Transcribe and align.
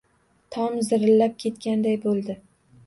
Tom 0.55 0.79
zirillab 0.87 1.39
ketgandayin 1.45 2.05
bo‘ldi. 2.09 2.43